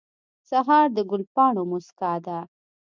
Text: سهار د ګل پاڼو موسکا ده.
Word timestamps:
سهار 0.49 0.85
د 0.95 0.97
ګل 1.09 1.23
پاڼو 1.35 1.63
موسکا 1.71 2.13
ده. 2.25 2.39